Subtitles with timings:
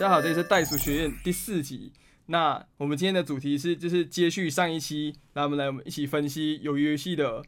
[0.00, 1.92] 大家好，这里是袋鼠学院第四集。
[2.24, 7.44] 那我们今天的主题是，就是接续上一期，那我们来我们一起分析鱿鱼游戏的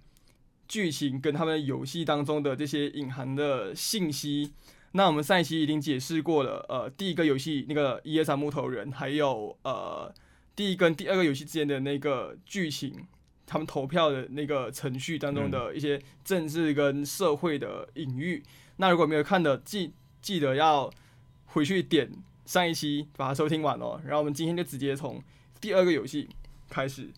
[0.68, 4.52] 剧情跟他们游戏当中的这些隐含的信息。
[4.90, 10.14] 那我们上一期已经解释过了，呃，第一个游戏那个一二三木头人，还有呃
[10.54, 13.06] 第一跟第二个游戏之间的那个剧情，
[13.46, 18.42] 他们投票的那个程序当中的一些政治跟社会的隐喻。
[18.76, 20.92] 那如果没有看的，记记得要
[21.46, 22.12] 回去点
[22.44, 24.00] 上一期把它收听完了。
[24.04, 25.22] 然后我们今天就直接从
[25.60, 26.28] 第二个游戏
[26.68, 27.10] 开始。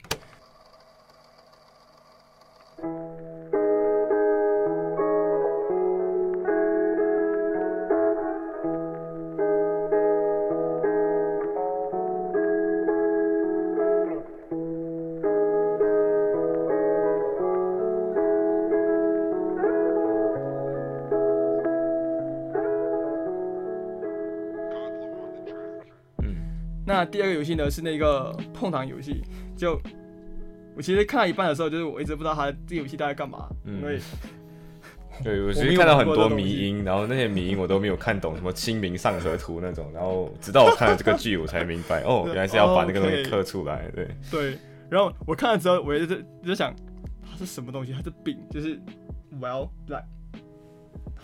[26.95, 29.21] 那第二个游戏呢是那个碰糖游戏，
[29.57, 29.81] 就
[30.77, 33.99] 我其实看到一半的时候，就是我一直不知道它这个游戏大概干嘛，因为
[35.25, 44.57] 对我其实看到很多迷音，然后那些迷音我都没有看懂，什么清明上河图那种，然后直到我看了这个剧，我才明白哦， 原来是要把那个东西刻出来，对对。
[44.89, 46.73] 然后我看了之后，我也是就想
[47.29, 47.93] 它是什么东西？
[47.93, 48.79] 它是饼，就是
[49.41, 50.05] Well like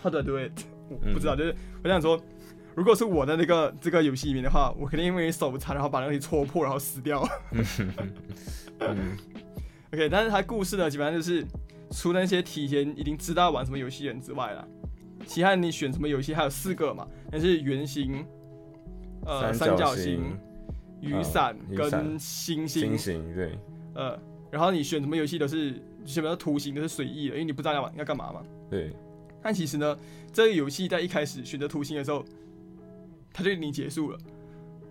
[0.01, 0.51] how do I do it？
[0.89, 2.21] 我不知道，就是我想说。
[2.73, 7.21] 如果是我的那个这个游戏里面的话，我肯定因为手残，然后把那东西戳破，然后死掉。
[9.93, 11.45] OK，但是它故事呢，基本上就是
[11.91, 14.65] 除了那些提前已经知道玩什么游戏人之外啦，
[15.25, 18.25] 其他你选什么游戏还有四个嘛，那是圆形、
[19.25, 20.37] 呃三角形、
[21.01, 22.97] 雨伞跟星星。
[22.97, 23.59] 星星对。
[23.95, 24.17] 呃，
[24.49, 25.73] 然后你选什么游戏都是
[26.05, 28.41] 基本上图形都是随意的，因为你不知道要玩要干嘛嘛。
[28.69, 28.93] 对。
[29.43, 29.97] 但其实呢，
[30.31, 32.23] 这个游戏在一开始选择图形的时候。
[33.33, 34.17] 他就已经结束了，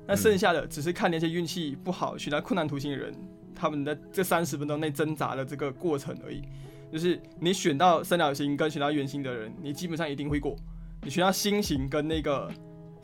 [0.06, 3.14] 那剩下的只是看那些运气不好、选择困难图形的人，
[3.54, 6.42] 他们在这三十分钟内挣扎的这个过程而已。
[6.91, 10.56] 就是你选到三角形跟选到圆形的人，你基本上一定会过；
[11.03, 12.50] 你选到心形跟那个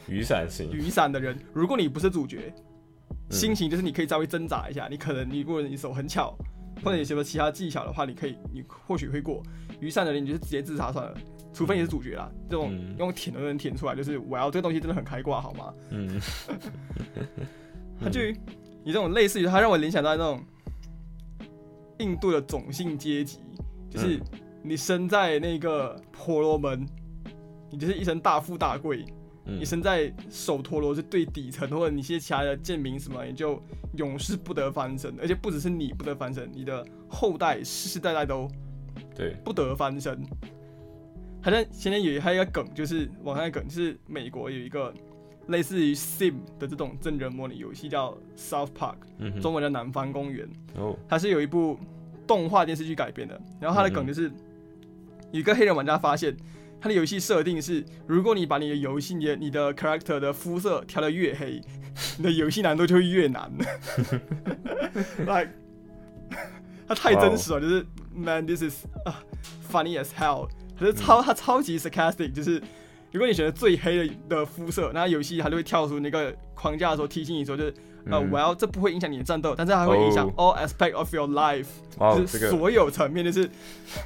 [0.09, 0.73] 雨伞型。
[0.73, 2.53] 雨伞的人，如果你不是主角，
[3.31, 6.37] 心形就是你可以稍微挣扎一下，你可能你如果你手很巧，
[6.83, 9.43] 或者有什么其他技巧的话，你可以你或许会过。
[9.81, 11.15] 余善的人你就是直接自杀算了。
[11.53, 15.73] 除非你是主角啦，这种用舔都能舔出来，就是我要这个东西真的很开挂，好吗？
[15.91, 16.21] 嗯，
[17.99, 18.37] 他就以
[18.87, 20.45] 这种类似于，他让我联想到那种
[21.99, 23.39] 印度的种姓阶级，
[23.89, 24.21] 就是
[24.63, 26.87] 你生在那个婆罗门，
[27.71, 28.99] 你就是一生大富大贵；
[29.47, 33.63] 你生在首陀罗是最底层，或者你一些其他的贱民什么，你就
[33.97, 38.49] 永世不得翻身，而且不只是你不得翻身，你的后代世世代代都
[39.15, 40.19] 对不得翻身。
[41.43, 44.93] 好像现在有还有一个梗，就是网上的梗，就是美国有一个
[45.47, 48.97] 类似于 Sim 的这种真人模拟游戏，叫 South Park，
[49.41, 50.49] 中文叫南方公园。
[50.75, 51.79] 哦，它是有一部
[52.27, 53.41] 动画电视剧改编的。
[53.61, 54.25] 然后它的梗就是，
[55.31, 56.37] 有一个黑人玩家发现，
[56.81, 61.61] 他的游戏设定是，如果你把你的游戏、你的你的 character 的肤色调的越黑，
[62.19, 63.51] 你的游戏难度就会越难。
[65.27, 65.51] Like，
[66.87, 68.85] 它太真实了，就是 Man，this is
[69.71, 70.49] funny as hell。
[70.79, 72.63] 可是超它超级 sarcastic，就是
[73.11, 77.75] 如果你选择最黑的的肤色，那游戏它就会跳出那个框架的时候提醒你说，就是
[78.11, 81.67] 呃，我要这不会影响你的战斗，但是它会影响 all aspect of your life，
[81.99, 83.49] 就是所有层面，就是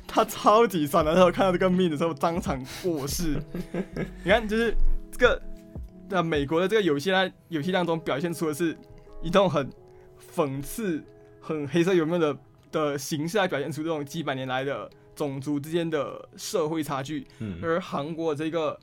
[0.07, 1.13] 他超级酸的。
[1.13, 3.41] 然后看到这个命的时候，当场过世。
[4.25, 4.75] 你看，就是
[5.11, 5.43] 这个
[6.09, 8.77] 在美国的这个游戏，它游戏当中表现出的是
[9.23, 9.71] 一种很
[10.35, 11.03] 讽刺、
[11.41, 12.37] 很黑色幽默的
[12.73, 14.91] 的形式来表现出这种几百年来的。
[15.17, 17.27] 种族之间的社会差距，
[17.61, 18.79] 而韩国这个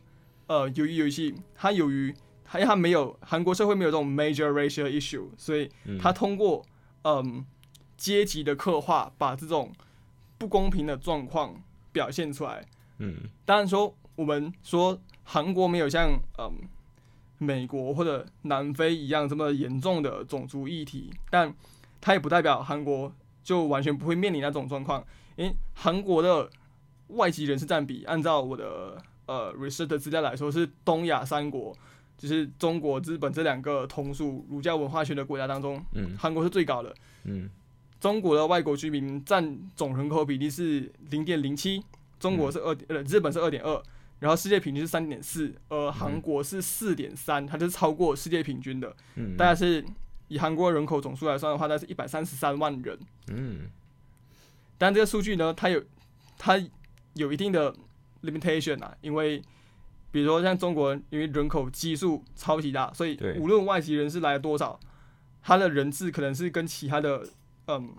[0.45, 2.13] 呃，由于游戏，它由于
[2.49, 5.69] 它它没有韩国社会没有这种 major racial issue，所以
[5.99, 6.65] 他通过
[7.03, 7.45] 嗯
[7.97, 9.71] 阶级的刻画，把这种
[10.37, 12.65] 不公平的状况表现出来。
[12.99, 13.15] 嗯，
[13.45, 16.51] 当然说我们说韩国没有像嗯
[17.38, 21.53] 美国或者南非一样这么严重的种族议题，但
[22.00, 25.03] 它也不代表韩国就完全不会面临那种状况。
[25.35, 26.50] 因为韩国的
[27.09, 31.77] 外籍人士占比，按照我的呃 research 的资料来说，是东亚三国，
[32.17, 36.93] 就是中国、日本这两个同属儒家文化圈的国家当中，嗯，韩国是最高的，
[37.25, 37.49] 嗯，
[37.99, 41.83] 中国的外国居民占总人口比例是零点零七，
[42.19, 43.83] 中国是二点呃，日本是二点二，
[44.19, 49.85] 然后世界平均是三点四，而韩国是四点三，它就是超过世界平均的，嗯，大概是
[50.27, 53.69] 以韩国人口总数来算的话，大概是一百三十三万人，嗯。
[54.79, 55.83] 但这个数据呢，它有
[56.37, 56.63] 它
[57.15, 57.73] 有一定的
[58.21, 59.41] limitation 啊，因为
[60.17, 64.79] 比比如说像中国，因为人口基数超级大，所以无论外籍人士来了多少，
[65.43, 67.23] 他的人质可能是跟其他的
[67.67, 67.93] 嗯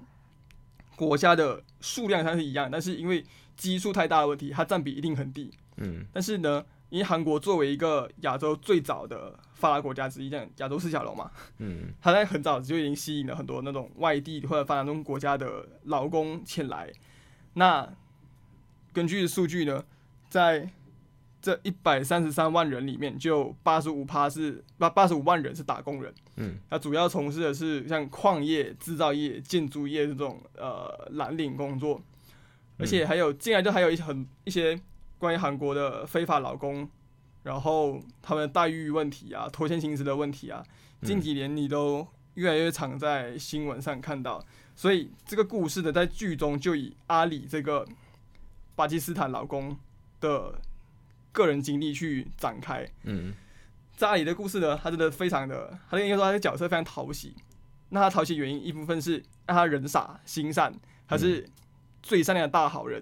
[0.96, 3.24] 国家的数量上是一样，但是因为
[3.56, 5.52] 基数太大的问题，它占比一定很低。
[5.76, 16.92] 嗯，但是呢，因为韩国作为一个亚洲最早的发达国家之一，这样亚洲四小龙嘛，嗯，他在很早就已经吸引了很多那种外地或者发展中国家的劳工前来。
[17.54, 17.88] 那
[18.92, 19.84] 根据数据呢，
[20.28, 20.68] 在
[21.40, 32.02] 这一百三十三万人里面，就八十五趴是八八十五万人是打工人，嗯，他主要从事的是像矿业、制造业、建筑业这种呃蓝领工作，
[32.76, 34.78] 而且还有进来就还有一很一些
[35.16, 36.90] 关于韩国的非法劳工，
[37.44, 40.60] 然后他们的待遇问题啊、拖欠薪资的问题啊，
[41.02, 42.04] 近几年你都
[42.34, 44.44] 越来越常在新闻上看到，
[44.74, 47.86] 所以这个故事呢，在剧中就以阿里这个
[48.74, 49.78] 巴基斯坦劳工
[50.20, 50.60] 的。
[51.38, 53.32] 个人经历去展开，嗯，
[53.96, 57.36] 在阿里的故事呢，他真的非常的，他应该说他的角色非常讨喜。
[57.90, 60.74] 那他讨喜原因一部分是让他人傻心善，
[61.06, 61.48] 他是
[62.02, 63.00] 最善良的大好人。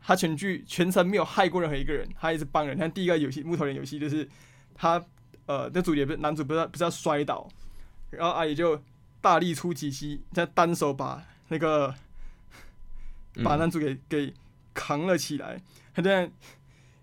[0.00, 2.78] 他全剧全程没有害过任何一个人，他一直帮人。
[2.78, 4.26] 像第一个游戏木头人游戏，就是
[4.74, 5.04] 他
[5.44, 7.46] 呃，那主角不是男主不是不是要摔倒，
[8.08, 8.82] 然后阿里就
[9.20, 11.94] 大力出奇迹，他单手把那个
[13.44, 14.32] 把男主给给
[14.72, 15.60] 扛了起来，
[15.94, 16.30] 他这样。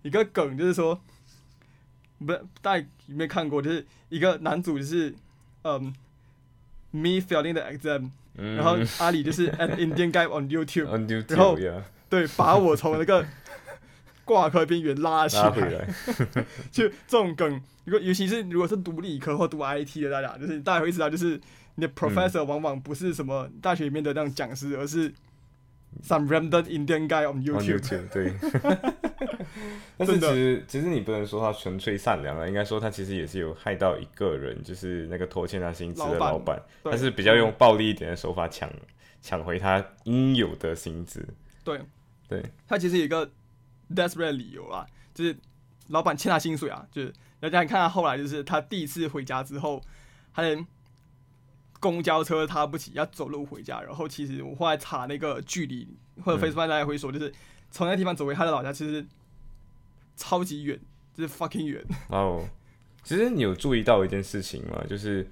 [0.07, 0.97] 一个梗就是说，
[2.25, 3.61] 不是大家有没有看过？
[3.61, 5.13] 就是一个男主就是
[5.63, 5.93] 嗯
[6.91, 10.85] ，me failing the exam，然后阿里就是 an Indian guy on YouTube，
[11.35, 11.57] 然后
[12.09, 13.25] 对把我从那个
[14.23, 15.87] 挂科边缘拉起来，
[16.71, 21.37] 就这种梗，如果尤其是如果是读理科或读 IT 的大家，就是大家会知道，就是
[21.75, 25.13] 你的 professor 往往不是什么大学里面的那种讲师，而是
[26.03, 28.33] some random Indian guy on YouTube，对。
[29.97, 38.71] 但是其实其实你不能说他纯粹善良了，应该说他其实也是有害到一个人，就是那个拖欠他薪资的老板，他是比较用暴力一点的手法抢
[39.21, 41.27] 抢回他应有的薪资。
[41.63, 41.81] 对，
[42.27, 43.27] 对他其实有一个
[43.95, 44.85] desperate 理由啊，
[45.15, 45.35] 就是
[45.87, 49.81] 老板欠他薪水啊，就是大家看他后来就是他第一次回家之后，
[50.31, 50.65] 他连
[51.79, 55.87] 公交车他不起，要走路回家，然后其实我后来查那个距离
[56.23, 57.33] 或者 Facebook 大家会说，就是
[57.71, 59.05] 从那地方走回他的老家，其实。
[60.19, 60.75] 超级远，
[61.13, 61.85] 就是 fucking 远。
[62.09, 62.43] 哦，
[63.03, 64.83] 其实你有注意到一件事情吗？
[64.89, 65.29] 就是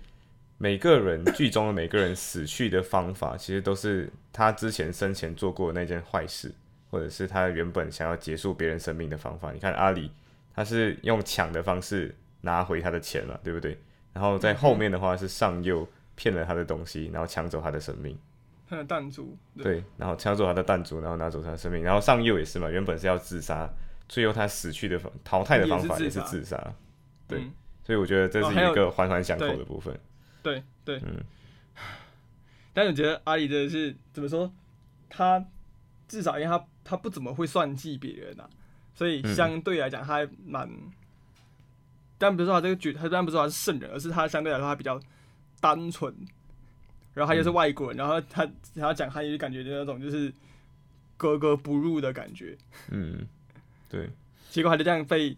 [0.59, 6.53] 每个人剧中的每个人死去的方法，其实都是他之前生前做过那件坏事，
[6.91, 9.51] 或者是他原本想要结束别人生命的方法。
[9.51, 10.12] 你看阿里，
[10.53, 13.75] 他是用抢的方式拿回他的钱了，对不对？
[14.13, 18.17] 然后在后面的话是上右骗了他的东西，然后抢走他的生命。
[18.67, 19.38] 他的弹珠。
[19.57, 21.83] 对，然后抢走他的弹珠，然后拿走他的生命。
[21.83, 23.69] 然后上右也是嘛，原本是要自杀。
[24.07, 26.56] 最后他死去的方淘汰的方法也是自杀，
[27.27, 27.39] 对，
[27.83, 30.00] 所以我觉得这是一个环环相扣的部分。
[30.44, 31.23] 对对，嗯。
[32.71, 34.53] 但是我觉得阿里真的是怎么说？
[35.09, 35.44] 他
[36.07, 38.47] 至少因为他他不怎么会算计别人啊，
[38.94, 40.69] 所以相对来讲他还蛮……
[42.19, 45.00] 但不是说他这个举，他当然不是说他是圣人，而是他相对来说他比较
[45.65, 46.13] 单纯。
[47.15, 48.45] 然后他又是外国人，然后他
[48.75, 50.31] 他讲汉语就感觉就那种就是
[51.15, 52.57] 格格不入的感觉，
[52.91, 53.27] 嗯。
[53.88, 54.09] 对，
[54.50, 55.38] 结果还就这样被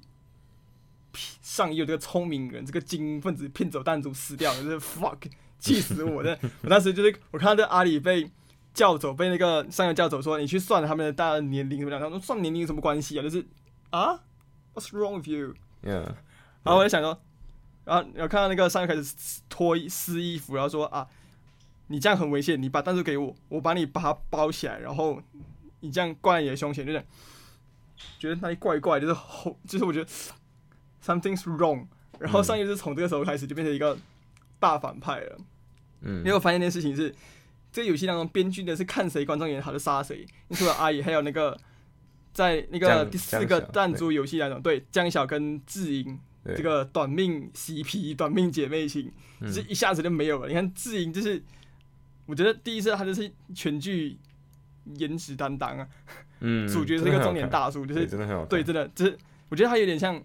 [1.41, 5.17] 上右这个聪明人、这个精英分子骗走弹珠死掉了，就是 fuck，
[5.59, 6.23] 气死我！
[6.23, 8.27] 的我当时就是我看到这阿里被
[8.73, 12.01] 叫走，被那个上游叫走，说你去算他们的大年龄怎么样？
[12.01, 13.21] 他说算年龄有什么关系啊？
[13.21, 13.45] 就是
[13.91, 14.19] 啊
[14.73, 16.05] ，What's wrong with you？Yeah，
[16.63, 17.21] 然后我就想说，
[17.87, 21.07] 然后我看到那个上右开始脱撕衣服，然后说啊，
[21.87, 25.19] 你这样很危险，你把弹珠给我，我把你把它包起来，然后
[25.79, 27.03] 你这样挂在你的胸前，就是。
[28.19, 30.07] 觉得那里怪怪，就是吼，就是我觉得
[31.03, 31.87] something's wrong。
[32.19, 33.97] 然后上一次从这个时候开始就变成一个
[34.59, 35.37] 大反派了。
[36.01, 37.11] 嗯，因为我发现一件事情是，
[37.71, 40.23] 这个游戏当中编剧的是看谁观众演好就杀谁。
[40.51, 41.59] 除了阿姨，还有那个
[42.31, 46.19] 在那个第四个弹珠游戏当中，对江小跟智英
[46.55, 49.11] 这个短命 CP、短命姐妹情，
[49.41, 50.47] 就是一下子就没有了。
[50.47, 51.41] 你看智英就是，
[52.25, 54.17] 我觉得第一次他就是全剧
[54.95, 55.87] 颜值担当啊。
[56.39, 59.17] 嗯，主角是一个中年大叔，就是真的很好对，真的就是
[59.49, 60.21] 我觉得他有点像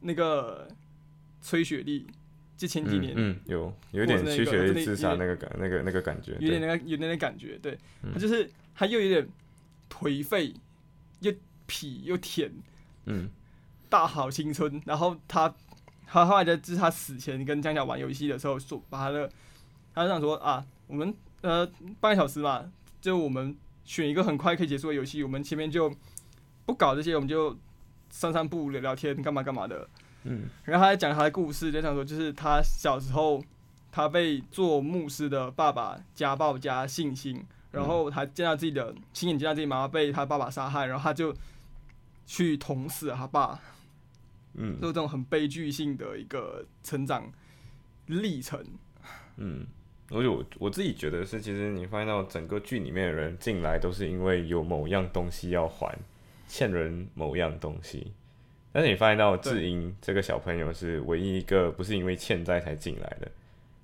[0.00, 0.68] 那个
[1.40, 2.06] 崔雪莉，
[2.56, 7.76] 就前几年嗯有有点崔雪莉自杀那个感那个那个感觉，有点那个有点那感觉，对，
[8.12, 9.28] 他就是他又有点
[9.90, 10.54] 颓废，
[11.18, 11.32] 又
[11.66, 12.48] 痞又甜，
[13.06, 13.28] 嗯，
[13.94, 14.82] 大好青春。
[14.86, 15.54] 然后他
[16.06, 19.30] 他后来在就是他死前跟江小玩游戏的时候说，把他的
[19.94, 21.64] 他就想说啊，我们呃
[22.00, 22.64] 半个小时嘛，
[23.00, 23.56] 就我们。
[23.86, 25.94] 选一个很快可以结束的游戏，我们前面就
[26.64, 27.54] 不搞这些，我们就
[28.08, 29.86] 散散步、聊聊天、干嘛干嘛的。
[30.22, 33.44] 嗯，然后他在讲他的故事，就想说，就是他小时候
[33.92, 41.36] 他被做牧师的爸爸家暴加性侵，然后他见到自己的亲眼见到自己妈妈被他爸爸杀害，然后他就
[42.24, 43.60] 去捅死了他爸，
[44.54, 47.30] 嗯，就这种很悲剧性的一个成长
[48.06, 48.64] 历程。
[49.36, 49.66] 嗯，
[50.10, 55.96] 而且我我自己觉得是，其实你发现到整个剧里面的人进来都是因为有某样东西要还，
[56.46, 58.12] 欠人某样东西。
[58.72, 63.30] 但是你发现到智英这个小朋友是唯一一个不是因为欠债才进来的，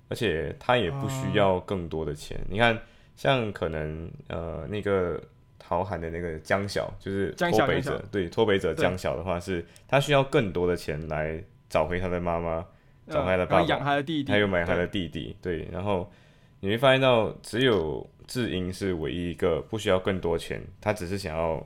[0.09, 2.37] 而且他也不需要更多的钱。
[2.49, 2.77] 你看，
[3.15, 5.21] 像可能呃那个
[5.61, 12.65] 陶涵的那个江晓，就是脱北者，对脱北者江晓的话，是他需要更多的钱来找回他的妈妈，
[13.07, 15.37] 找回他的爸爸，养他的弟弟，还有买他的弟弟。
[15.41, 16.11] 对，然后
[16.59, 21.65] 你会发现到只有智英是唯一一个不需要更多钱，他只是想要。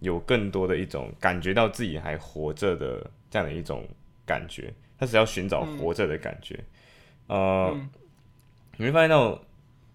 [0.00, 3.84] 有更多的一种感觉到自己还活着的这样的一种
[4.24, 6.56] 感觉，他只要寻找活着的感觉。
[7.26, 7.76] 呃，
[8.76, 9.42] 你会发现到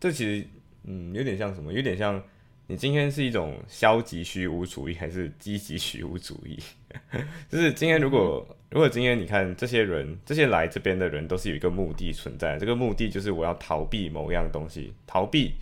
[0.01, 0.45] 这其实
[0.83, 1.71] 嗯有点像什么？
[1.71, 2.21] 有点像
[2.67, 6.57] 你今天是一种消极虚无主义还是积极虚无主义？
[7.49, 15.53] 就是今天如果如果今天你看这些人，这些来这边的人都是有一个目的存在，这个目的就是我要逃避某样东西，逃避。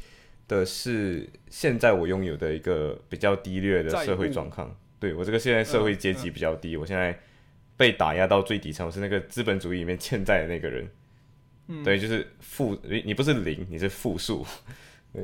[0.47, 7.17] 的是现在我拥有的一个比较低劣的社会状况，对我这个现在社会阶级比较低，我现在
[7.77, 10.89] 被打压到最底层，我是那个资本主义里面欠债的那个人，
[11.85, 14.45] 对，就是负你你不是零，你是负数，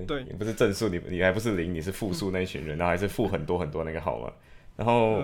[0.05, 4.31] 对，你不是正数，你你还不是零，你是负数那一群人，然后还是负很多很多那个号码，
[4.75, 5.23] 然后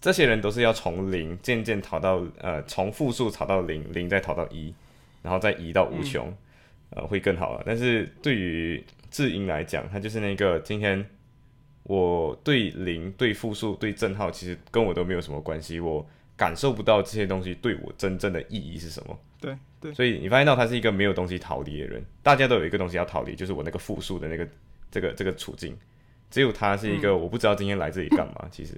[0.00, 4.74] 这些人都是要从零渐渐逃到呃从负数逃到零，零再逃到一，
[5.22, 6.34] 然后再移到无穷。
[6.94, 7.62] 呃，会更好了。
[7.64, 11.02] 但是对于智英来讲，他就是那个今天
[11.84, 15.80] 我对零、对负数、对正号，其实跟我都没有什么关系。
[15.80, 19.18] 我感受不到这些东西对我真正的意义是什么。
[19.42, 19.94] 对对。
[19.94, 22.02] 所以你发现到他是一个没有东西逃离的人。
[22.22, 24.48] 大家都有一个东西要逃离，就是我那个复述的那个
[24.90, 25.76] 这个这个处境。
[26.30, 28.48] 只有他是一个 我不知道今天来这里干嘛。
[28.50, 28.72] 其实，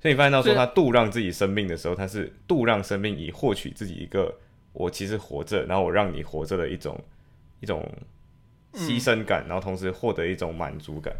[0.00, 4.38] 所以你发现到说他度让自己生命的时候，他是度让生命以获取自己一个
[4.72, 7.02] 我其实活着，然后我让你活着的一种。
[7.58, 7.90] 一种
[8.74, 11.16] 牺牲感，然后同时获得一种满足感，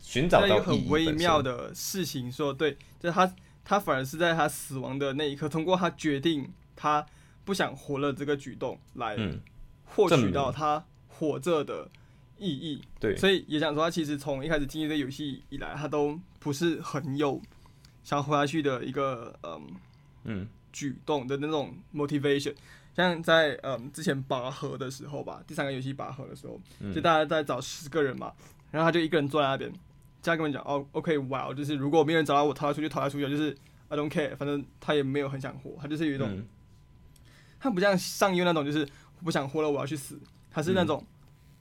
[0.00, 2.32] 寻找到很微妙的事情。
[2.32, 3.30] 说对，就是他，
[3.62, 7.04] 他反而是在他死亡的那一刻，通过他决定他
[7.44, 9.16] 不想活了这个举动来
[9.84, 11.88] 获取到他活着的
[12.38, 12.82] 意义。
[12.98, 17.40] 对，所以也想说，他其实从一开始进入这游戏以来，他都不是很有
[18.02, 19.62] 想活下去的一个嗯
[20.24, 20.48] 嗯。
[20.74, 22.52] 举动的那种 motivation。
[22.96, 26.60] 像在嗯之前拔河的时候吧，第三个游戏拔河的时候，
[26.92, 28.32] 就大家在找十个人嘛，
[28.72, 29.72] 然后他就一个人坐在那边，
[30.20, 36.42] 这样跟我讲哦，OK，wow，就是如果没有人找到我，逃出去，逃出去，就是 I don't care，反正他也没有很想活，他就是有一种，
[37.64, 38.86] 他不像上优那种，就是
[39.24, 41.02] 不想活了，我要去死，他是那种，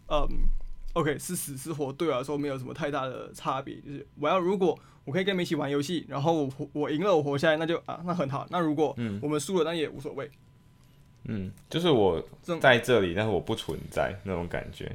[0.09, 0.27] 嗯
[0.91, 10.29] ，OK，是死是活对我来说没有什么太大的差别，就是我要如果我可以跟你们一起玩游戏，然后我我赢了我活下来，那就啊那很好，那如果我们输了那也无所谓。
[11.23, 12.21] 嗯，就是我
[12.59, 14.93] 在这里，但是我不存在那种感觉。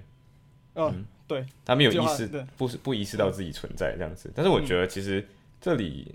[0.75, 4.31] 嗯，对，他没有意识，不是不意识到自己存在这样子。
[4.37, 5.27] 但是我觉得其实
[5.59, 6.15] 这里，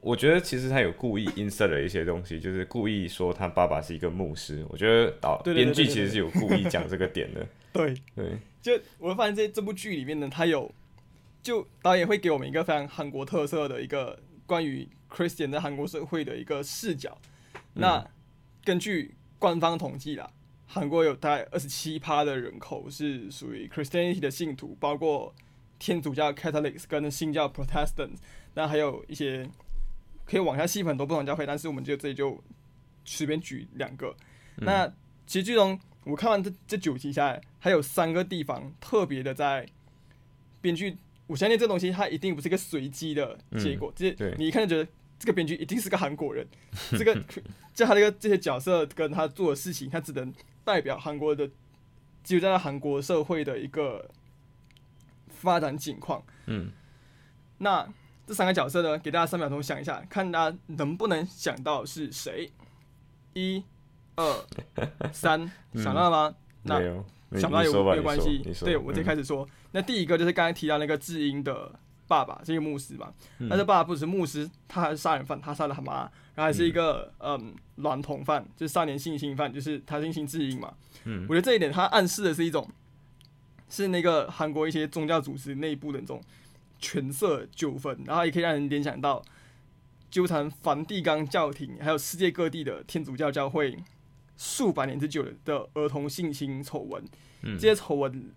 [0.00, 4.64] 我觉得其实他有故意 insert 了一些东西，就是故意说他爸爸是一个牧师。
[4.70, 7.46] 我觉得导编剧其实是有故意讲这个点的。
[7.72, 10.72] 对对，就我会发现在这部剧里面呢，他有
[11.42, 17.16] 就导演会给我们一个非常韩国特色的一个关于 Christian 在韩国社会的一个视角。
[17.74, 18.04] 那
[18.64, 20.28] 根据官方统计啦，
[20.66, 25.32] 韩国有大概二十七趴的人口是属于 Christianity 的信徒，包括
[25.78, 28.18] 天主教 Catholics 跟新教 Protestants，
[28.54, 29.48] 那还有一些
[30.30, 32.40] 可以往下细分很多不同教会，但是我们就这里就
[33.04, 34.14] 随便举两个。
[34.58, 34.86] 那
[35.26, 39.66] 其实剧中我看完这这九集下来，还有三个地方特别的在
[40.60, 40.96] 编剧，
[41.26, 44.90] 我相信这东西它一定不是一个随机的结果，就是你一看就觉得。
[45.20, 46.46] 这个编剧一定是个韩国人，
[46.96, 47.14] 这个
[47.74, 50.32] 就他这个这些角色跟他做的事情，他只能
[50.64, 51.46] 代表韩国的，
[52.24, 54.10] 就在韩国社会的一个
[55.28, 56.24] 发展情况。
[56.46, 56.72] 嗯，
[57.58, 57.86] 那
[58.30, 62.48] 这三个角色呢，给大家三秒钟想一下，看大家能不能想到是谁？
[63.34, 63.60] 一、
[64.14, 64.46] 二、
[65.12, 66.36] 三，想到了吗？
[66.62, 66.78] 那
[67.36, 68.40] 想不到有没有关系？
[68.60, 69.44] 对我就开始说。
[69.72, 71.72] 那第一个就是刚才提到那个智英的。
[72.06, 73.12] 爸爸是一个牧师嘛？
[73.48, 76.00] 但是爸爸不只是牧师，他还是杀人犯，他杀了他妈，
[76.34, 80.74] 然后还是一个嗯娈童犯，就是少年性侵犯，就是他性侵智英嘛。
[81.04, 82.68] 嗯，我觉得这一点他暗示的是一种，
[83.68, 86.20] 是那个韩国一些宗教组织内部的这种
[86.80, 89.22] 权色纠纷，然后也可以让人联想到
[90.10, 93.76] 纠缠梵蒂冈教廷，还有世界各地的天主教教会
[94.36, 97.04] 数百年之久的儿童性侵丑闻。
[97.42, 98.32] 嗯这些丑闻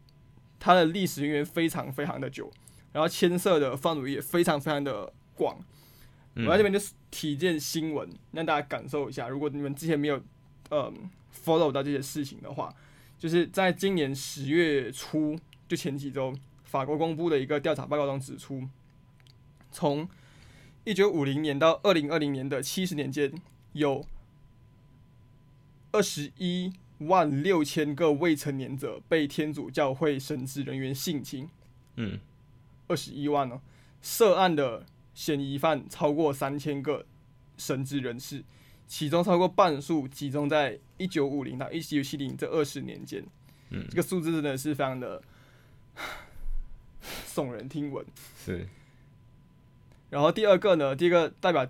[0.59, 2.51] 它的历史渊源非常非常的久，
[2.91, 5.57] 然后牵涉的范围也非常非常的广。
[6.35, 9.27] 嗯我在这边就是提件新闻，让大家感受一下。
[9.27, 10.21] 如果你们之前没有
[10.69, 10.91] 呃
[11.45, 12.73] follow 到这些事情的话，
[13.19, 16.33] 就是在今年十月初，就前几周，
[16.73, 18.67] 法国公布的一个调查报告中指出，
[19.71, 20.09] 从
[20.85, 23.31] 一九五零年到二零二零年的七十年间，
[23.73, 24.03] 有
[25.91, 31.47] 二十一万六千个未成年者被天主教会神职人员性侵，
[31.97, 32.19] 嗯。
[32.87, 33.61] 二十一万哦，
[34.01, 37.05] 涉案的嫌疑犯超过三千个
[37.55, 38.43] 神职人士，
[38.87, 43.23] 其中超过半数集中在一九五零到一九七零这二十年间。
[43.69, 43.85] 嗯。
[43.91, 45.21] 这个数字真的是非常的
[47.27, 48.05] 耸人听闻。
[48.37, 48.67] 是
[50.09, 51.67] 然后第二个呢，第一个代表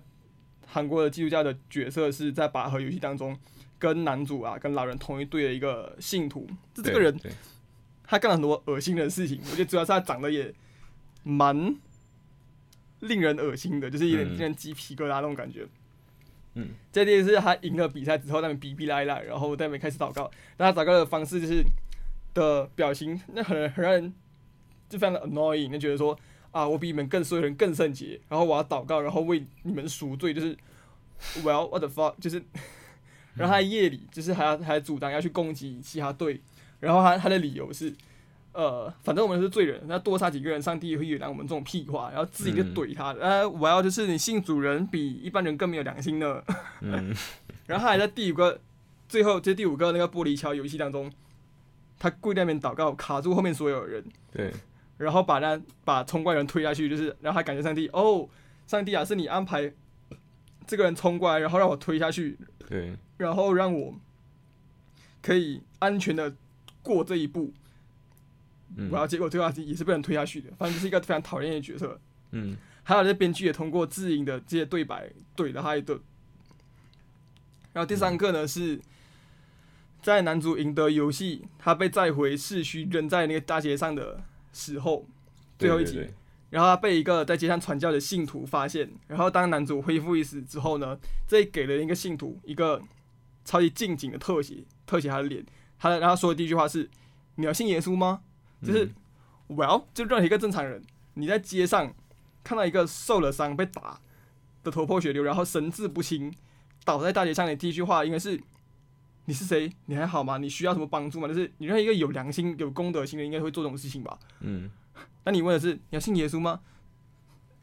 [0.66, 3.36] 韩国的基督教的角色是在拔河游戏当中
[3.78, 7.18] 跟男主啊跟老人同一队的一个信徒，这这个人
[8.06, 10.52] 他干了很多恶心的事情，我觉得主要是他长得也
[11.22, 11.74] 蛮
[13.00, 15.66] 令人恶心的，就是有点嗯令人鸡皮疙瘩那种感觉。
[16.56, 20.30] 嗯，这件是他赢了比赛之后，在那边逼逼赖赖，然后在那边开始祷告。
[20.56, 21.64] 但他祷告的方式就是
[22.34, 24.14] 的表情，那很很让人
[24.94, 26.18] 就非常的 annoying，就觉得说
[26.50, 30.56] 啊，我比你们更所有人更圣洁，然后我要祷告，然后为你们赎罪，就是
[31.42, 32.42] well what the fuck，就是，
[33.34, 36.40] 然后他夜里就是还要还主张要去攻击其他队，
[36.80, 37.92] 然后他他的理由是，
[38.52, 46.42] 呃，反正我们是罪人，那多杀几个人，上帝也会原谅我们这种屁话，然后自己就怼他，呃，我要就是你信主人比一般人更没有良心呢。
[46.80, 47.14] 嗯。
[47.66, 48.60] 然后他还在第五个，
[49.08, 51.10] 最后这第五个那个玻璃桥游戏当中，
[51.98, 54.52] 他跪在那边祷告，卡住后面所有人，对
[54.98, 58.28] 然后把那把冲过来人推下去，就是让他感谢上帝，哦，
[58.66, 59.72] 上帝啊，是你安排
[60.66, 63.94] 这个人冲过来，然后让我推下去，对然后让我
[65.22, 66.34] 可以安全的
[66.82, 67.52] 过这一步。
[68.76, 72.00] 嗯然后结果最后也是被人推下去的，反正就是一个非常讨厌的角色。
[72.32, 75.98] 嗯还有这编剧也通过自营的这些对白怼了他一顿。
[77.72, 78.80] 然后第三个呢是，
[80.02, 84.22] 在男主赢得游戏，他被载回市区扔在那个大街上的
[84.54, 85.04] 时候，
[85.58, 86.08] 最后一集，
[86.48, 90.96] 然后他被一个在街上传教的信徒发现，然后当男主恢复意识之后呢，
[91.28, 92.80] 这里给了一个信徒一个
[93.44, 95.44] 超级近景的特写，特写他的脸，
[95.78, 96.88] 他的然后说的第一句话是
[97.36, 98.22] ：“你要信耶稣吗？”
[98.64, 98.88] 就是、
[99.48, 100.82] well，就任何一个正常人，
[101.14, 101.92] 你在街上
[102.42, 104.00] 看到一个受了伤、被打
[104.62, 106.32] 的头破血流，然后神志不清，
[106.84, 108.40] 倒在大街上的第一句话应该是
[109.26, 109.72] ：“你是谁？
[109.86, 110.38] 你还好吗？
[110.38, 114.18] 你需要什么帮助吗？”就是你任何一个有良心、有公德心的人，应该会做这种事情吧。
[114.40, 114.70] 嗯
[115.24, 116.60] 那你问的是你要信耶稣吗？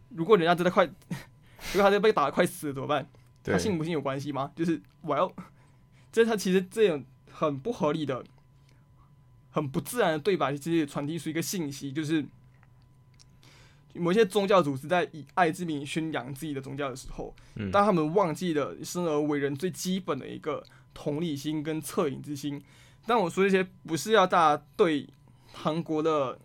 [0.09, 0.85] 如果人家真的快，
[1.73, 3.07] 如果他真的被打的快死了怎么办？
[3.43, 4.51] 他信不信有关系吗？
[4.55, 5.33] 就是 well，
[6.11, 8.23] 这他其实这种很不合理的、
[9.49, 12.25] 很不自然的对白，其实也传递出一个信息，就是
[13.93, 20.63] 某些宗教组织在以爱之名宣扬自己的宗教的时候，嗯当他们忘记了生而为人最基本的一个
[20.93, 22.61] 同理心跟恻隐之心。
[23.05, 25.07] 但我说这些不是要大家对
[25.53, 26.39] 韩国的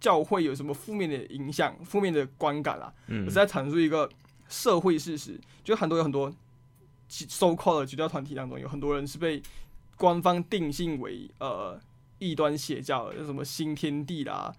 [0.00, 4.08] 教会有什么负面的影响、负面的观感啦，我嗯是在阐述一个
[4.48, 6.32] 社会事实，就很多有很多
[7.08, 9.42] 收 call 的基督教团体当中，有很多人是被
[9.96, 11.78] 官方定性为呃
[12.18, 14.52] 异端邪教，有什么新天地啦、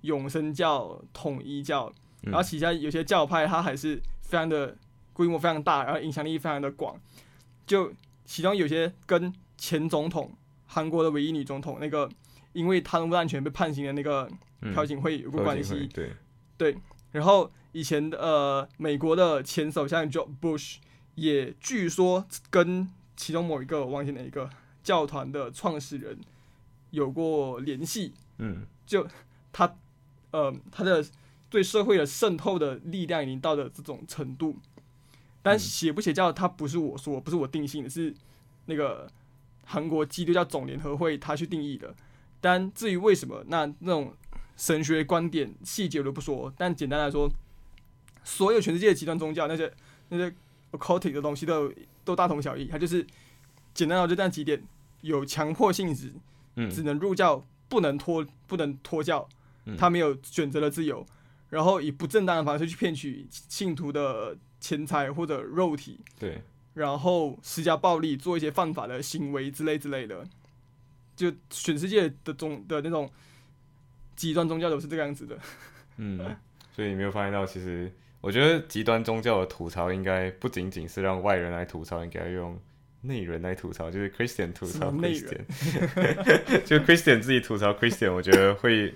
[0.00, 4.76] 永生教、统一教，然后旗下有些教派它还是非常的
[5.12, 6.98] 规模非常大，然后影响力非常的广，
[7.66, 7.92] 就
[8.32, 12.08] 其中有些跟前总统韩国的唯一女总统那个
[12.54, 14.26] 因为贪污案权被判刑的那个
[14.62, 16.12] 嗯朴槿惠有过关系，对。
[16.56, 16.78] 对
[17.10, 20.76] 然后以前的呃美国的前首相 George Bush
[21.14, 24.48] 也据说跟其中某一个我忘记哪一个
[24.82, 26.18] 教团的创始人
[26.88, 28.64] 有过联系，嗯。
[28.86, 29.06] 就
[29.52, 29.76] 他
[30.30, 31.04] 呃他的
[31.50, 34.56] 对社会的渗透的力量已经到了这种程度。
[35.42, 38.14] 但邪不邪教，它不是我说，不是我定性的，是
[38.66, 39.10] 那个
[39.66, 41.94] 韩国基督教总联合会他去定义的。
[42.40, 44.14] 但至于为什么，那那种
[44.56, 46.52] 神学观点细节我都不说。
[46.56, 47.28] 但简单来说，
[48.24, 49.72] 所有全世界的极端宗教那些
[50.10, 50.32] 那些
[50.72, 51.74] occultic 的东西都有
[52.04, 53.06] 都大同小异，它就是
[53.74, 54.62] 简单到就这样几点：
[55.00, 56.12] 有强迫性质，
[56.56, 59.28] 嗯只能入教，不能脱不能脱教，
[59.66, 61.04] 嗯他没有选择的自由，
[61.50, 66.40] 然后以不正当的方式去骗取信徒的钱财或者肉体，对
[66.74, 70.24] 然后施加暴力，做一些犯法的行为之类之类的，
[71.14, 73.10] 就全世界的宗的那种
[74.16, 75.36] 极端宗教都是这个样子的。
[75.96, 76.18] 嗯，
[76.74, 82.58] 所以你没有发现到，其实我觉得极端宗教的吐槽应该不仅仅是让外人来吐槽，应该用
[83.02, 85.44] 内人来吐槽，就是 Christian 吐槽 Christian，
[86.64, 88.94] 就 Christian 自己吐槽 Christian，我觉得会，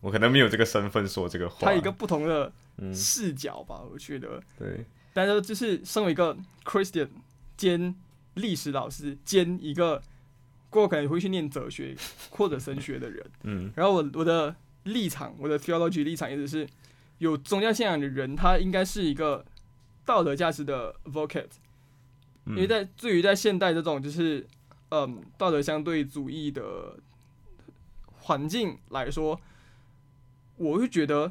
[0.00, 1.68] 我可能没有这个身份说这个话。
[1.68, 2.52] 他一个不同的
[2.94, 4.42] 视角吧，我觉得。
[4.58, 4.84] 对。
[5.12, 7.08] 但是就是身为一个 Christian
[7.56, 7.94] 兼
[8.34, 10.02] 历史老师兼一个
[10.68, 11.96] 过可能会去念哲学
[12.30, 13.72] 或者神学的人， 嗯。
[13.74, 14.54] 然后我我的
[14.84, 16.68] 立场，我的 theology 立场一直是。
[17.18, 19.44] 有宗教信仰的人，他应该是一个
[20.06, 21.50] 道德价值的 advocate，
[22.46, 24.46] 因为在至于在现代这种就是
[24.88, 26.98] 嗯道德相对主义的
[28.20, 29.38] 环境来说，
[30.56, 31.30] 我会觉得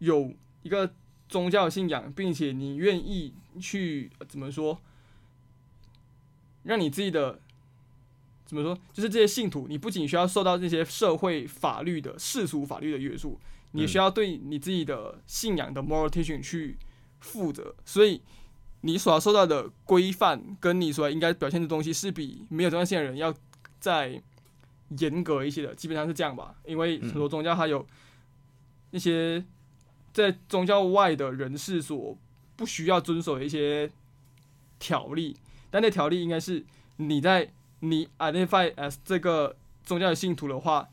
[0.00, 0.94] 有一个
[1.28, 4.80] 宗教信仰，并且你愿意去怎么说，
[6.62, 7.40] 让你自己的
[8.44, 13.38] 怎么说，就是这些信徒，你不仅需要受到这些社会法律的世俗法律的约束。
[13.74, 16.76] 你需要对你自己的信仰的 moral teaching 去
[17.20, 18.20] 负责，所以
[18.82, 23.34] 你所要受到的规范跟你所应该表现的东西是比没有宗教信仰的人要
[23.80, 24.22] 再
[24.98, 26.54] 严格一些的，基本上是这样吧。
[26.66, 27.86] 因为很多宗教它有
[28.90, 29.42] 那些
[30.12, 32.16] 在宗教外的人士所
[32.56, 33.90] 不需要遵守的一些
[34.78, 35.36] 条例，
[35.70, 36.64] 但那条例应该是
[36.96, 40.88] 你在你 identify as 这个宗教的信徒的话，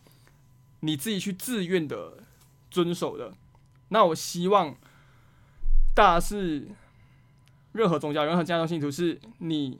[0.79, 2.23] 你自己去自愿的。
[2.71, 3.34] 遵守的，
[3.88, 4.77] 那我希望
[5.95, 6.67] 大家是
[7.71, 9.79] 任何宗教、任何宗教信徒，是你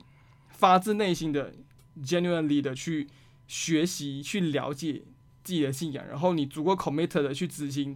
[0.49, 1.54] 发自内心的、
[2.02, 3.08] genuinely 的去
[3.47, 5.04] 学习、去了解
[5.43, 7.95] 自己的信仰，然后你足够 committed 的去执行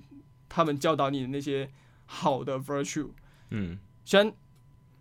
[0.53, 1.69] 他们教导你的那些
[2.05, 3.09] 好的 virtue。
[3.49, 4.31] 嗯，虽然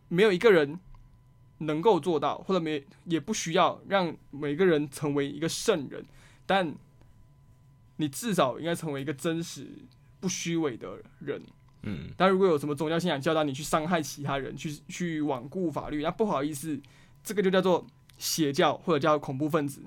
[0.08, 0.78] 没有一个人
[1.58, 6.04] 能够做到，或者没也不需要让每个人成为一个圣人，
[6.46, 6.74] 但。
[7.96, 9.68] 你至少应该成为一个真实、
[10.18, 11.40] 不虚伪的人。
[11.82, 16.80] 嗯，但如果有什么宗教信仰教导你去伤害其他人、去去罔顾法律，那不好意思，
[17.22, 17.86] 这个就叫做
[18.18, 19.84] 邪教或者叫恐怖分子。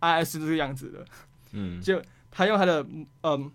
[0.00, 1.06] IS 是这个样子的。
[1.52, 2.86] 嗯，就他用他的
[3.22, 3.50] 嗯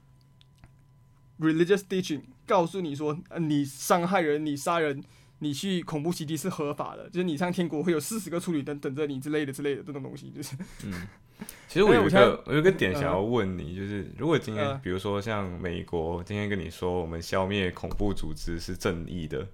[1.39, 5.03] religious teaching 告诉你说，你伤害人、你杀人、
[5.39, 11.07] 你去恐怖袭击是合法的，就是你上天国会有四十个处女等等着你之类的之类的这种东西，就是嗯。
[11.69, 19.47] 其实我有一个，我有个点想要问你，就是如果今天，比如说像美国今天跟你说，我们消灭恐怖组织是正义的，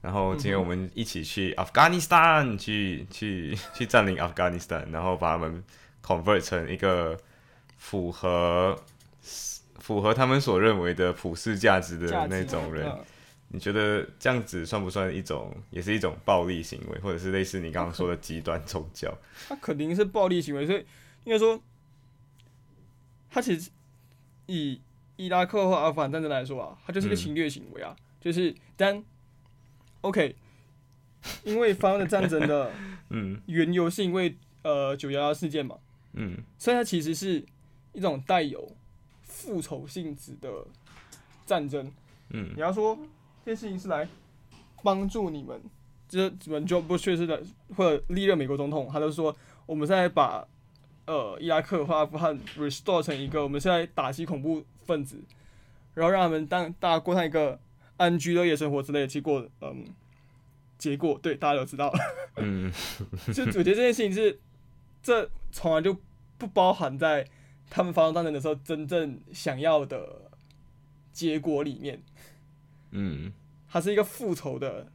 [0.00, 5.62] 然后今天我们一起去 Afghanistan 去去去占领 Afghanistan，然后把他们
[6.02, 7.18] convert 成一个
[7.76, 8.82] 符合
[9.80, 12.88] 符合他们所认为的普世价值的那种人，
[13.48, 19.12] 你觉得这样子算不算一种，也是一种暴力行为，或者是类似你刚刚说的极端宗教？
[19.48, 20.86] 他肯定是暴力行为，所以。
[21.24, 21.62] 应该说，
[23.28, 23.70] 他其实
[24.46, 24.80] 以
[25.16, 27.94] 伊拉克或阿富汗战争来说啊，他就是一个侵略行为啊。
[28.18, 29.04] 就是但
[30.00, 30.34] OK，
[31.44, 32.72] 因为发生的战争的
[33.10, 35.76] 嗯缘由是因为呃九幺幺事件嘛，
[36.14, 37.44] 嗯，所以它其实是
[37.92, 38.74] 一种带有
[39.40, 40.50] 复仇性质的
[41.46, 41.90] 战争。
[42.30, 42.98] 嗯，你要说
[43.44, 44.06] 这件事情是来
[44.82, 45.60] 帮助你们，
[46.08, 47.42] 就是你们就不确实的，
[47.76, 49.34] 或者历任美国总统，他都说
[49.66, 50.46] 我们现在把。
[51.06, 55.20] 呃，伊拉克和阿富汗 restore 成一个，我们现在打击恐怖分子，
[55.92, 57.58] 然后让他们当大家过上一个
[57.96, 59.86] 安居乐业生活之类的结果，嗯，
[60.78, 61.92] 结果对大家都知道。
[62.36, 62.70] 嗯，
[63.34, 64.38] 就我觉得这件事情是，
[65.02, 65.96] 这从来就
[66.38, 67.26] 不包含在
[67.70, 70.20] 他们发动战争的时候真正想要的
[71.12, 72.02] 结果里面。
[72.90, 73.32] 嗯，
[73.66, 74.86] 它是一个复仇的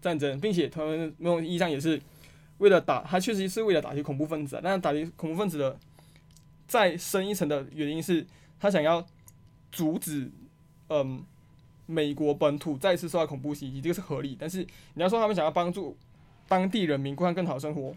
[0.00, 2.00] 战争，并且他们某种意义上也是。
[2.58, 4.60] 为了打，他确实是为了打击恐怖分子啊。
[4.62, 5.76] 但是打击恐怖分子的
[6.68, 8.24] 再深一层的原因是，
[8.60, 9.04] 他想要
[9.72, 10.30] 阻止，
[10.88, 11.20] 嗯，
[11.84, 14.36] 美国本土再次受到恐怖袭击，这个是合理。
[14.38, 14.64] 但是
[14.94, 15.96] 你要说他们想要帮助
[16.46, 17.92] 当地人民过上更好的生活，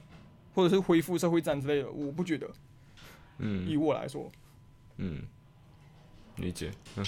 [0.56, 2.50] 或者是恢复社会战之类的，我不觉得。
[3.40, 4.32] 嗯，以我来说，
[4.98, 5.24] 嗯，
[6.38, 6.72] 理解。
[6.96, 7.06] 嗯，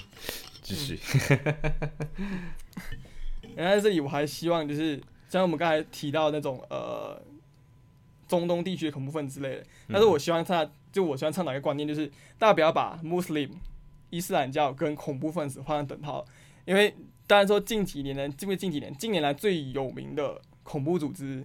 [0.61, 0.99] 继续。
[3.55, 7.21] 然后在这里，我还希望就是像我们刚才提到那种呃。
[8.27, 12.05] 中东地区的恐怖分子之类的，但是我希望他，就我喜欢倡导一个观念，就是
[12.37, 13.49] 大家不要把穆斯林、
[14.11, 16.23] 伊斯兰教跟恐怖分子画上等号，
[16.63, 16.93] 因为
[17.25, 21.43] 当然说近几年呢，近近几年近年来最有名的恐怖组织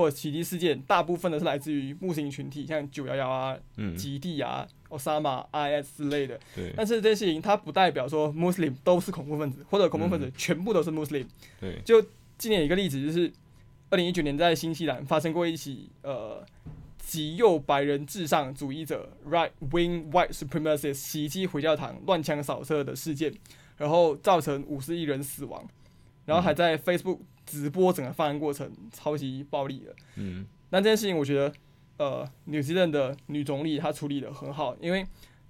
[0.00, 3.56] 或袭击事件，大部分都是来自于穆斯林群体，像九幺幺啊、
[3.96, 6.38] 极地啊、奥萨马、IS 之类的。
[6.54, 6.72] 对。
[6.76, 11.26] 但是这些事情它不代表说穆斯林都是恐怖分子，或者恐怖分子全部都是穆斯林。
[11.60, 11.80] 对。
[11.84, 12.00] 就
[12.36, 13.32] 今年一个例子就是。
[13.88, 16.44] 二零一九年，在新西兰发生过一起呃
[16.98, 23.32] 极右白人至上主义者 （right wing white supremacist） 袭击回教堂、乱枪扫射的事件，
[23.76, 25.64] 然后造成五十亿人死亡。
[26.24, 29.94] 然后还在 Facebook 直播整个犯案过程，超级暴力的。
[30.16, 31.52] 嗯，那这件事情我觉得，
[31.98, 35.06] 呃，纽西兰的女总理她处理的很好，因为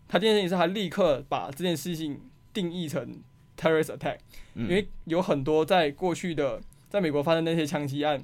[0.07, 2.21] 她这件事情是她立刻把这件事情
[2.53, 3.19] 定义成
[3.57, 4.19] terrorist attack，
[4.55, 8.23] 因为有很多在过去的在美国发生那些枪击案，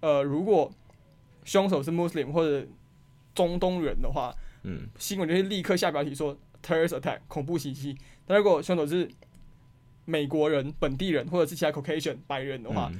[0.00, 0.72] 呃，如果
[1.44, 2.66] 凶手是 Muslim 或者
[3.34, 7.96] 中东人的话，嗯，新闻就会立刻下标题说 terrorist attack 恐怖袭击。
[8.26, 9.08] 但如果凶手是
[10.06, 12.90] 美国人、本地人或者是其他 Caucasian 白人的话，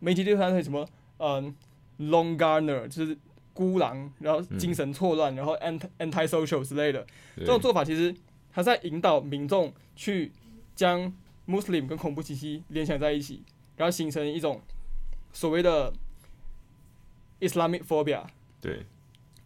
[0.00, 0.86] 媒体就他会什么，
[1.18, 1.54] 嗯
[1.98, 3.16] ，long garner 就是
[3.54, 7.06] 孤狼，然后精神错乱，然后 anti anti social 之类的。
[7.36, 8.12] 这种做法其实
[8.52, 10.32] 他在引导民众去
[10.74, 11.12] 将
[11.46, 13.42] Muslim 跟恐怖袭击联想在一起，
[13.76, 14.60] 然后形成一种
[15.32, 15.92] 所谓的
[17.38, 18.24] Islamic phobia。
[18.60, 18.84] 对，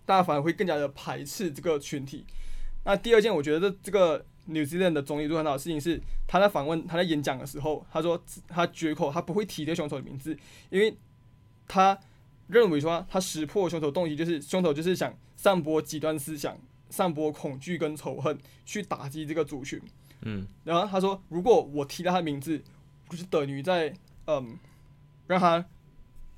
[0.07, 2.25] 大家反而会更加的排斥这个群体。
[2.85, 4.25] 那第二件，我觉得这这个。
[4.47, 10.37] New Zealand 的总理做很好的事情是，他在访问、他在演讲的时候，他说他绝口，他不会提这个凶手的名字，
[10.71, 10.97] 因为
[11.67, 11.99] 他
[12.49, 16.59] 认为说他识破凶手动机就是凶手就是想散播极端思想、
[16.91, 19.81] 散播恐惧跟仇恨，去打击这个族群。
[20.23, 22.63] 嗯，然后他说，如果我提到他的名字，
[23.09, 23.93] 就是等于在
[24.27, 24.59] 嗯
[25.27, 25.65] 让他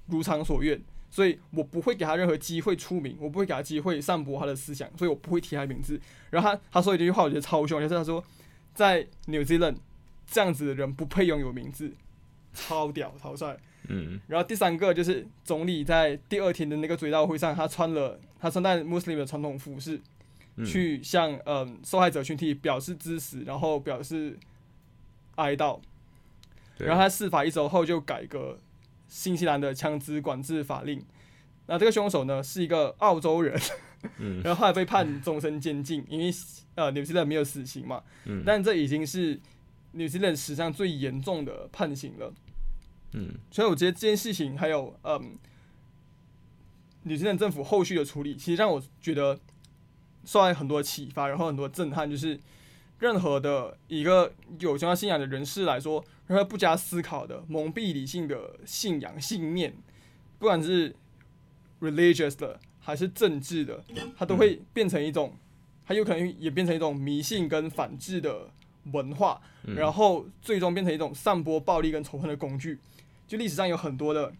[0.06, 0.80] 如偿所愿。
[1.10, 5.98] 所以我不会给他任何机会出名，我不会给他机会散播他的思想，所以我不会提他的名字。
[6.30, 8.22] 然后他他说一句话，我觉得超凶，就是他说，
[8.74, 9.76] 在 New Zealand
[10.26, 11.92] 这样子的人不配拥有名字，
[12.52, 13.56] 超屌超帅。
[13.88, 14.20] 嗯。
[14.26, 20.00] 然后第三个就是总理在第二天的那个追悼会上，他穿了他穿戴 Muslim 的传统服饰，
[20.66, 24.38] 去向嗯受害者群体表示支持，然后表示
[25.36, 25.80] 哀悼。
[26.78, 28.58] 然后他事发一周后就改革。
[29.08, 31.00] 新西兰的枪支管制法令，
[31.66, 33.56] 那这个凶手呢是一个澳洲人，
[34.18, 36.30] 嗯， 然后后来被判终身监禁，因为
[36.74, 39.40] 呃纽西兰没有死刑嘛，嗯，但这已经是
[39.92, 42.34] 纽西兰史上最严重的判刑了，
[43.12, 45.38] 嗯，所以我觉得这件事情还有嗯
[47.04, 49.38] 纽西兰政府后续的处理，其实让我觉得
[50.24, 52.38] 受到很多启发，然后很多震撼，就是
[52.98, 56.04] 任何的一个有宗教信仰的人士来说。
[56.26, 59.74] 然后不加思考的蒙蔽理性的信仰信念，
[60.38, 60.94] 不管是
[61.80, 63.84] religious 的还是政治的，
[64.16, 65.36] 它都会变成一种，
[65.84, 68.50] 它有可能也变成一种迷信跟反制的
[68.92, 72.78] 文化，然后最终变成一种散播暴力跟仇恨的工具。
[73.26, 74.32] 就历史上有很多的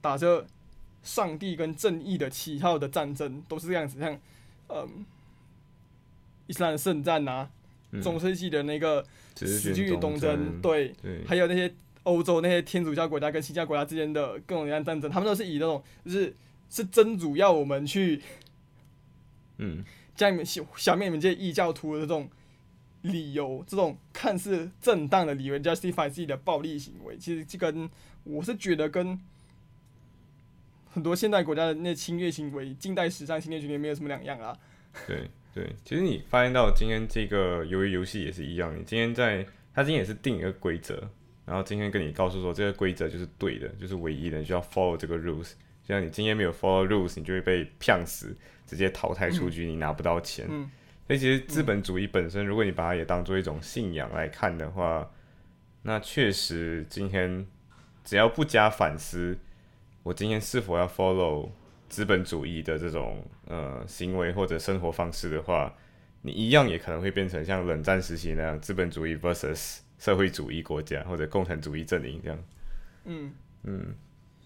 [0.00, 0.46] 打着
[1.02, 4.20] 上帝跟正义的旗号的战争都是这样子，像
[4.68, 5.04] 嗯，
[6.46, 7.50] 伊斯兰圣战啊，
[8.00, 9.04] 中世纪的那个。
[9.34, 10.94] 十字东征，对，
[11.26, 16.36] 还有那些欧洲那些天主教国家跟新教国家之间的各种各样战争，他们都是以那种就是
[16.68, 18.20] 是真主要我们去，
[19.56, 19.82] 嗯，
[20.14, 22.28] 将你们消消灭你们这些异教徒的这种
[23.00, 27.88] 理由，这种看似正当的理由，justify 自己的暴力行为，其实这跟
[28.24, 29.18] 我是觉得跟
[30.90, 34.56] 很多现代国家的那侵略行为，近代史上侵略行为没有什么两样啊。
[35.08, 35.30] 对。
[35.54, 41.10] 对，其实你发现到今天这个鱿鱼游戏也是一样，你今天在他今天也是定一个规则，
[41.44, 45.52] 然后今天跟你告诉说这个规则就是对的，就是唯一的，你就要 follow 这个 rules。
[45.84, 48.34] 就像你今天没有 follow rules，你就会被骗死，
[48.66, 50.46] 直接淘汰出局，你拿不到钱。
[51.06, 55.10] 所以其实资本主义本身，如果你把它也当做一种信仰来看的话，
[55.82, 57.46] 那确实今天
[58.04, 59.36] 只要不加反思，
[60.04, 61.50] 我今天是否要 follow？
[61.92, 65.70] 资本主义的这种呃行为或者生活方式的话，
[66.22, 72.38] 你一样也可能会变成像冷战时期那样，资本主义 vs 社会主义国家或者共产主义阵营这样。
[73.04, 73.94] 嗯嗯，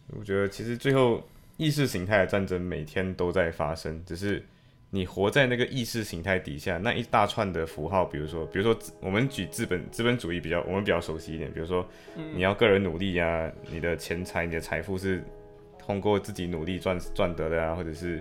[0.08, 1.22] 我觉得其实最后
[1.56, 4.44] 意识形态的战争每天都在发生，只是
[4.90, 11.88] 你活在那个意识形态底下那一大串的符号，比如说，比如说我们举资本资本主义比较我们比较熟悉一点，比如说
[12.34, 15.22] 你要个人努力呀，你的钱财、你的财富是。
[15.86, 18.20] 通过自己努力赚赚得的啊，或者是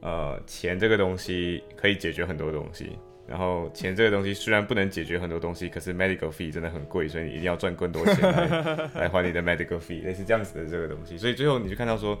[0.00, 2.98] 呃钱这个东西可以解决很多东西。
[3.26, 11.16] 然后钱这个东西虽然不能解决很多东西，可是 medical fee 真的很贵，所以你一定要赚更多钱来 来还你的 medical fee，类似这样子的这个东西。
[11.16, 12.18] 所以最后你就看到说，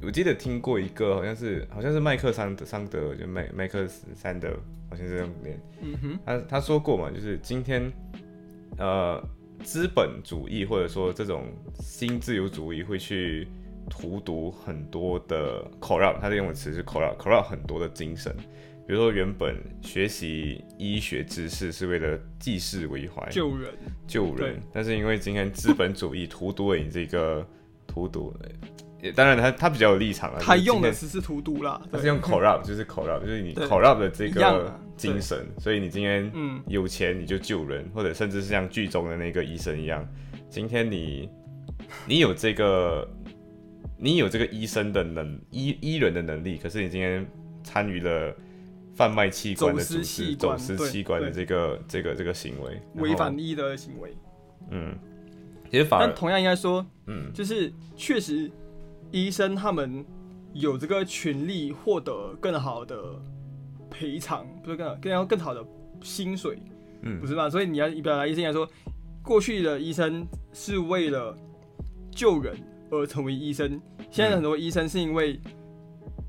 [0.00, 4.50] 我记得听过一个好像是好像是麦克桑德桑德就麦麦克斯桑德
[4.90, 7.90] 好像是这样念，嗯哼，他他说过嘛，就是今天
[8.78, 9.20] 呃
[9.64, 11.46] 资本主义或者说这种
[11.80, 13.48] 新自由主义会去。
[13.92, 18.34] 荼毒很多的 corrupt，他的用的词是 corrupt，corrupt 很多的精神。
[18.86, 23.70] 比如说，原本学习医学知识是为了济世为怀、救人、
[24.08, 27.46] 救人，但是因为今天资本主义荼毒了你这个
[27.86, 28.34] 荼毒，
[29.14, 30.40] 当然他他比较有立场了。
[30.40, 36.32] 他用的词是荼毒啦，他是用 corrupt，就是 corrupt，就是你 corrupt 的这个精神，所以你今天
[36.66, 40.06] 有钱你就救人，或者甚至是像剧中的那个医生一样。
[40.50, 41.28] 今天你
[42.06, 43.08] 你有这个
[43.96, 47.26] 你有这个医生的能医医人的能力，可是你今天
[47.62, 48.34] 参与了
[48.94, 54.16] 贩卖器官的组织、走私器官的这个这个这个行为，违反医德的行为。
[54.70, 54.96] 嗯，
[55.70, 58.50] 其实反但同样应该说，嗯，就是确实
[59.10, 60.04] 医生他们
[60.52, 62.96] 有这个权利获得更好的
[63.90, 65.64] 赔偿，不是更好，更要更好的
[66.02, 66.58] 薪水，
[67.02, 67.48] 嗯，不是吧？
[67.48, 68.68] 所以你要表达医生来说。
[69.24, 71.38] 过去的医生是为了
[72.10, 72.56] 救人
[72.92, 75.40] 而成为医生，现在很多医生是因为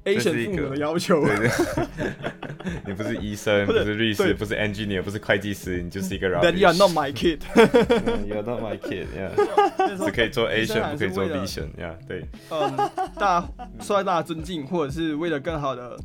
[0.06, 1.22] A 选父母的要求。
[2.88, 6.30] 你不是医生， 不是律师，不是 engineer，不是会计师，你就是一个。
[6.40, 7.40] That you are not my kid.
[8.26, 9.08] you are not my kid.
[9.14, 9.98] Yeah.
[9.98, 11.70] 只可以做 A 选，不可以做 B 选。
[11.74, 11.96] Yeah.
[12.08, 12.26] 对。
[12.50, 12.78] 嗯，
[13.16, 13.46] 大
[13.82, 15.98] 受到大家尊敬，或者是为了更好的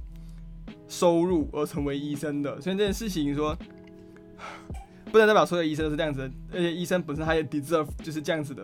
[0.88, 3.57] 收入而成为医生的，所以这件事情说。
[5.11, 8.62] 不能代表所有医生都是这样子，而且医生本身他也 deserve 就是这样子的，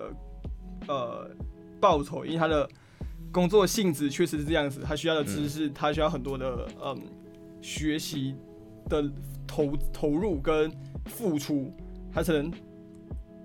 [0.87, 1.27] 呃，
[1.85, 2.67] 报酬，因为他的
[3.31, 6.99] 工作性质确实是这样子，他需要的知识，他需要很多的嗯
[7.61, 8.35] 学习
[8.89, 9.05] 的
[9.47, 10.73] 投投入跟
[11.05, 11.71] 付出，
[12.11, 12.51] 他才能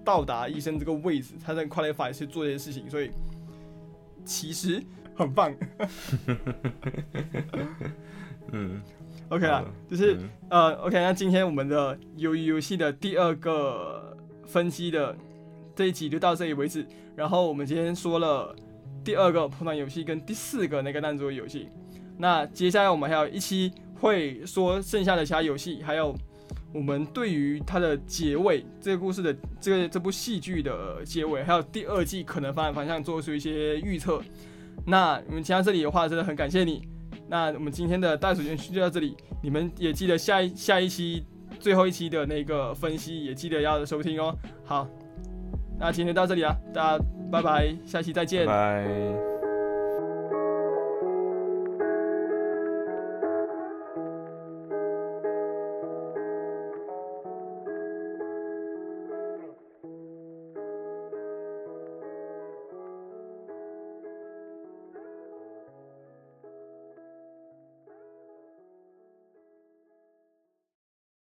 [0.06, 3.12] 到达医生这个位置，他才能 qualify 去做这些事情，所以
[4.24, 4.82] 其实
[5.14, 5.54] 很棒。
[8.54, 8.82] 嗯。
[9.30, 10.18] OK 啊，就是
[10.50, 15.16] 呃，OK，那今天我们的鱿鱼游戏的第二个分析的
[15.80, 16.86] 这一集就到这里为止。
[17.16, 18.54] 然后我们今天说了
[19.02, 21.70] 第二个碰撞游戏跟第四个那个弹珠游戏。
[22.18, 26.14] 那接下来我们还有一期会说剩下的其他游戏，还有
[26.74, 34.22] 我们对于它的结尾，这个故事的这个这部戏剧的结尾，还有第二季可能发展方向做出一些预测。
[34.86, 36.82] 那你们听到这里的话，真的很感谢你。
[37.30, 41.24] 那我们今天的袋鼠园区就到这里，你们也记得下一下一期
[41.58, 44.36] 最后一期的那个分析也记得要收听哦。
[44.66, 44.86] 好，
[45.80, 48.46] 那今天到这里啊，大家拜拜，下期再见。
[48.46, 49.39] 拜。